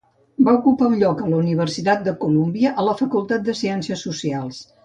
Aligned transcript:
Va 0.45 0.53
ocupar 0.59 0.87
un 0.91 0.95
lloc 1.03 1.21
a 1.25 1.27
la 1.33 1.41
Universitat 1.41 2.03
de 2.09 2.15
Colúmbia, 2.25 2.75
a 2.85 2.89
la 2.89 2.97
Facultat 3.05 3.47
de 3.51 3.59
Ciències 3.63 4.07
Socials. 4.09 4.69